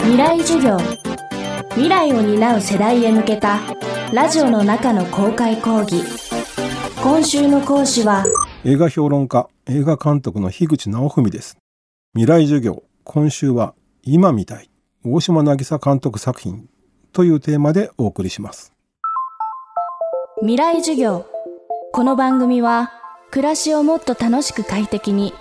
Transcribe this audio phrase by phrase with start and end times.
[0.00, 0.78] 未来授業。
[1.70, 3.60] 未来を担う世代へ向けた
[4.12, 6.02] ラジオの中の公開講義。
[7.02, 8.24] 今週の講師は
[8.64, 11.58] 映画評論家映画監督の樋口直文です。
[12.14, 14.70] 未来授業今週は今みたい
[15.04, 16.68] 大島渚監督作品
[17.12, 18.72] というテーマでお送りします。
[20.40, 21.26] 未来授業。
[21.92, 22.92] この番組は
[23.30, 25.34] 暮らしをもっと楽しく快適に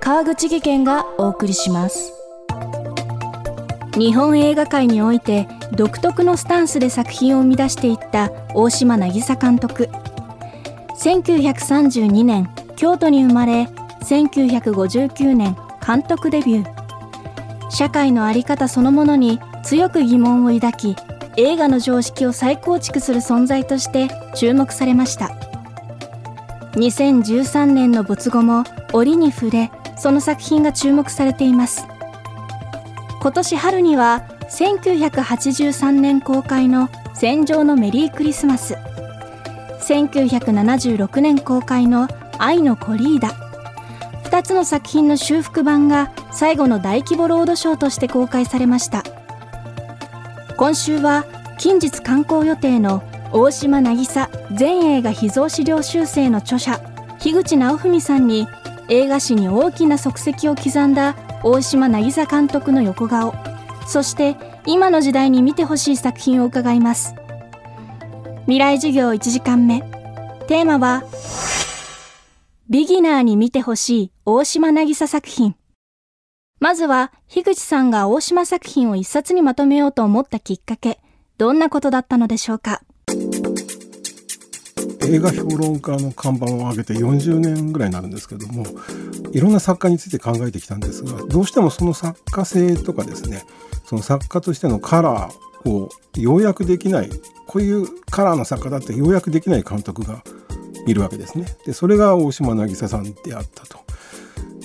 [0.00, 2.12] 川口義賢がお送りします
[3.96, 9.88] 日本映画界において独特のスタンスで作品を生み出していった大島渚監督。
[10.98, 13.68] 1932年京都に生まれ
[14.02, 17.70] 1959年監督デビュー。
[17.70, 20.94] 社会の在り方そのものに強く疑問を抱き
[21.38, 25.30] 映画の常識を再構築する存在として注目されました。
[26.72, 31.86] 2013年の没後も折に触れその作品が注目されています。
[33.20, 38.76] 今年春には1983年公開の「戦場のメリークリスマス」
[39.80, 42.08] 1976年公開の
[42.38, 43.30] 「愛のコリーダ」
[44.24, 49.02] 2つの作品の修復版が最後の大規模ロードショーとして公開されました。
[50.56, 51.24] 今週は
[51.58, 56.80] 近日刊行予定の大島渚全映画秘蔵資料修正の著者
[57.18, 58.48] 樋口直文さんに
[58.88, 63.34] 映画史に大きな足跡を刻んだ大島渚監督の横顔。
[63.86, 67.14] そして今の時代に見てほしい作品を伺います。
[68.42, 69.80] 未来授業1時間目。
[70.48, 71.04] テーマは
[72.68, 75.54] ビギナーに見てほしい大島渚作品。
[76.58, 81.00] まずは樋口さんが大島作品を一冊にまとめようと思ったきっかけ。
[81.38, 82.82] どんなことだったのでしょうか？
[85.06, 88.64] 映画評論家の看板を上げて40年ぐらいになるんですけども
[89.32, 93.44] いろんな作家について考えてきたんですがどうしてもその作家性とかですね
[93.84, 97.10] その作家としてのカラーを要約できない
[97.46, 100.22] こういうカラーの作家だって要約できない監督が
[100.86, 101.46] いるわけですね。
[101.64, 103.85] でそれが大島渚さんであったと。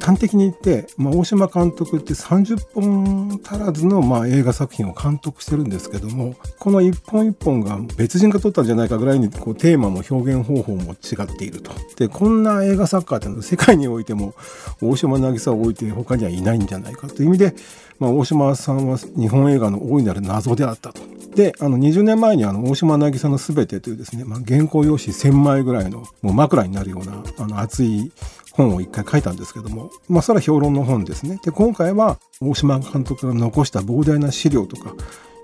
[0.00, 11.72] 端的に言って、まあ、大島監督って30本足らずのまあ映画作品を監督してるんですけどもこの一本一本が別人が撮ったんじゃないかぐらいにこうテーマも表現方法も違っていると。
[11.96, 14.34] でこんな映画作家ってのは世界においても
[14.80, 17.54] 大島渚を置いて他にはいないんじゃないかという意味で、
[17.98, 21.00] まあ、大島さんは日本映画の大いなる謎であったと。
[21.36, 28.10] であの20年前にあの大島渚のすべてというですね、まあ、原稿用紙1000枚ぐらいのもう枕になるようなあの熱い
[28.56, 31.38] 本を一回書いたんですけども、まあ、それは評論の本ですね。
[31.44, 34.94] で、今回は大島監督が残した膨大な資料とか、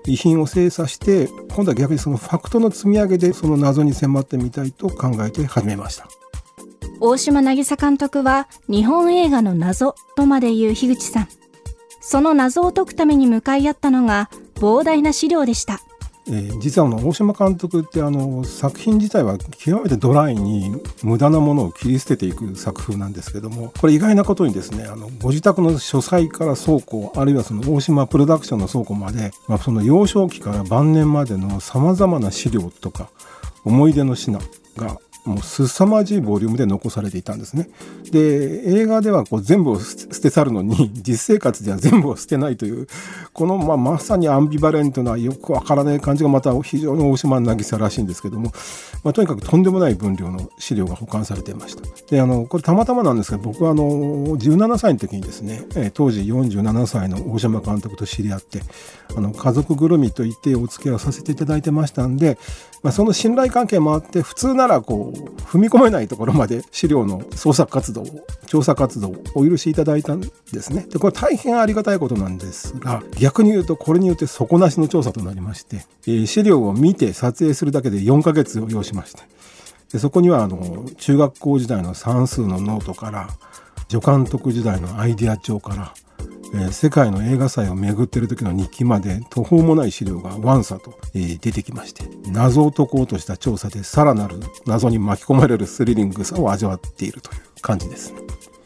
[0.05, 6.07] 遺品を精査して、今度は逆にそのファクトの積み上げでその謎に迫ってみたいと考えて始めました。
[6.99, 11.27] 大島渚監督は日本映画の謎とまで言う樋口さん。
[12.01, 15.81] その謎を解くために向かい合ったのが膨大な資料でした。
[16.27, 33.09] えー、実はあの大島監督ってあの作品自体は極めてドライに無駄なものを切り捨てていく作風なんですけどもこれ意外なことにですねあのご自宅の書斎から倉庫あるいはその大島プロダクションの倉庫まで、まあ、その幼少期から晩年までのさまざまな資料とか
[33.65, 34.39] 思い出の品
[34.77, 37.69] がもう凄まじいボリュームで残されていたんですね。
[38.11, 42.87] で映画ではこう全部を捨て去るのに 実生活では全部を捨てないという
[43.31, 48.51] このまあまさにアンビバレントなよくわからない感じがまた非常に大島渚らしいんですけども、
[49.03, 51.83] まあ、とにかくとんでもない分量の資料が保管されていました。
[52.09, 53.83] であのこれたまたまなんですけど僕はあの
[54.37, 58.61] 17歳の時にですね当時47歳の大島監督と知り合って
[59.15, 62.37] あの家族ぐるみと言ってお付き合いをさせていただいてましたんで、
[62.81, 68.05] まあ、その信頼関係もあって普通ならこう踏み込めないところまで資料の創作活動
[68.47, 70.29] 調査活動をお許しいただいたんで
[70.61, 70.85] すね。
[70.89, 79.21] でこれ大変ありがたいことなんですが逆に言うとこれによって底なしの調査となりまして、えー、資料を見て撮影するだけで4ヶ月を要しまして
[79.91, 83.27] でそこにはあの中学校時代の算数のノートから
[83.89, 85.93] 助監督時代のアイデア帳から
[86.55, 98.13] え、世界の映画祭を巡ってる時の日記まで途方もない資料がワンサと、えー、出てきまして謎を解こうとした調査でさらなる謎に巻き込まれるスリリングさを味わっているという感じです。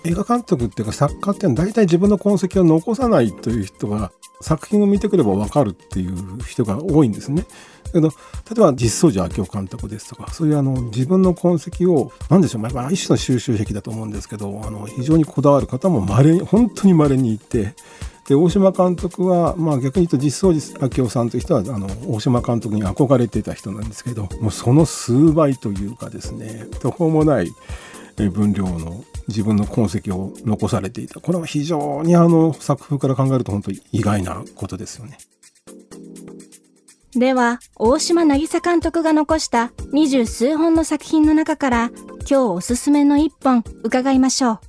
[0.04, 4.12] 映画監督っていうか作家っていうのは大体自分の痕跡を残さないという人が
[4.42, 7.46] 作品を見てくればわかるっていう人が多いんですね。
[7.92, 8.14] けど例
[8.58, 17.74] えば実相寺明夫監督ですとかそういうあの自分の痕跡を何でしょう、まあ、一種の収集癖だと思うんですけどあの非常にこだわる方も稀に本当に稀にいて。
[18.28, 27.54] で大島監督は、まあ、逆に言うと実相寺明夫さんという人はあの大島監督に憧れていた人なんですけどもうその数倍というかですね途方もない
[28.30, 35.18] 分量の自分の痕跡を残されていたこれは非常にあの作風から考えると本当に意外なことですよね。
[37.18, 44.60] では大島渚監督が残した二十数本の作品の中から今日おすすめの一本伺いましょう。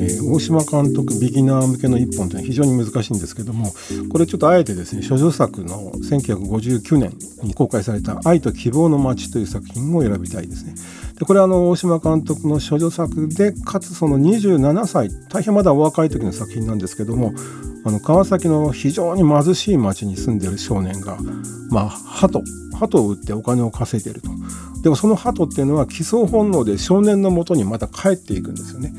[0.00, 3.72] えー、大島監督ビギナー向けの一本というのは非常に難しいんですけども
[4.10, 10.74] これちょっとあえてですね処女作の1959年に公開された「愛と希望の街」という作品を選びたいですね。
[11.18, 17.32] でこれはあの大島監督の処女作でかつその27歳大変まだお若い時の作品なんですけども
[17.88, 21.16] あの川崎の非常に貧しい町に住んでる少年が、
[21.70, 22.42] まあ、鳩
[22.78, 24.28] 鳩を売ってお金を稼いでると。
[24.82, 28.94] でもその鳩っていうのは基礎本能で少年のもとにまた帰っていくんですよね。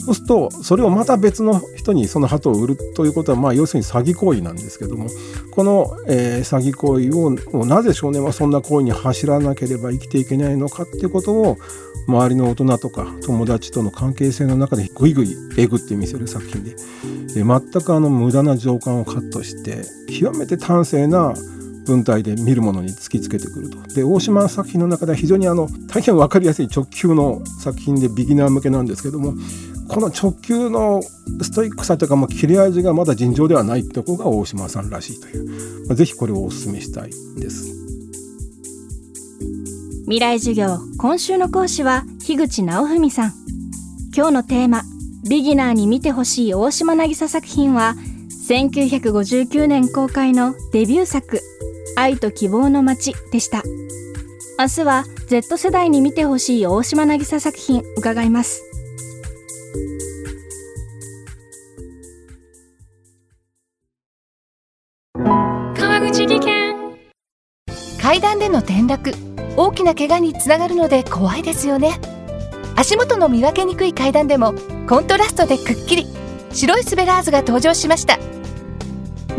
[0.00, 5.08] そうするとそれをまた別の人にその鳩を売るということはまあ要するに詐欺行為なんですけども
[5.52, 11.58] この、え、詐欺行為をなぜ少年はそんな行為に走らなければ生きていけないのかっていうことを
[12.08, 16.74] 周りの大人とか友達との関係性の中でぐいぐいえぐってみせる作品で
[17.34, 21.34] で全くあの無駄な情感をカットして極めて端正な
[21.86, 23.82] 文体で見るものに突きつけてくると。
[23.94, 29.34] で大島作品の中では非常にあの大変分かりやすい直球の作品でビギナー向けなんですけども
[29.88, 31.02] この直球の
[31.42, 37.76] ストイックさというか、まあ、切れ味がまだ尋常ではないところが大島さんらしいという、まあ、ぜひこれをお勧めしたいです。
[40.04, 43.32] 未来授業今週の講師は樋口直文さん。
[44.14, 44.82] 今日のテーマ
[45.28, 47.94] ビギナーに見てほしい大島渚作品は
[48.48, 51.40] 1959年公開のデビュー作。
[52.00, 53.62] 愛と希望の街でした。
[54.58, 58.62] 明日は Z 世代に見てほしい大島渚作品伺います。
[65.74, 66.96] 川口技研。
[68.00, 69.12] 階段での転落。
[69.56, 72.00] 大きな怪我につながるので怖いですよね。
[72.76, 74.54] 足元の見分けにくい階段でも
[74.88, 76.20] コントラストでくっきり。
[76.52, 78.18] 白いスベラーズが登場しました